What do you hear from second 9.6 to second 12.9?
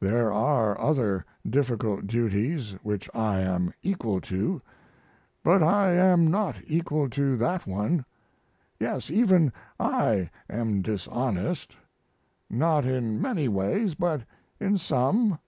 I am dishonest. Not